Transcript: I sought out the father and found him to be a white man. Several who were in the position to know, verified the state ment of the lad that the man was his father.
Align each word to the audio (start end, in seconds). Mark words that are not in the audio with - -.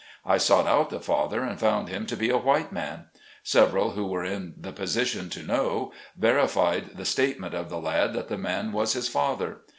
I 0.25 0.39
sought 0.39 0.65
out 0.65 0.89
the 0.89 0.99
father 0.99 1.43
and 1.43 1.59
found 1.59 1.87
him 1.87 2.07
to 2.07 2.17
be 2.17 2.31
a 2.31 2.37
white 2.39 2.71
man. 2.71 3.05
Several 3.43 3.91
who 3.91 4.07
were 4.07 4.25
in 4.25 4.55
the 4.57 4.71
position 4.71 5.29
to 5.29 5.43
know, 5.43 5.91
verified 6.17 6.97
the 6.97 7.05
state 7.05 7.39
ment 7.39 7.53
of 7.53 7.69
the 7.69 7.77
lad 7.77 8.13
that 8.13 8.27
the 8.27 8.39
man 8.39 8.71
was 8.71 8.93
his 8.93 9.07
father. 9.07 9.57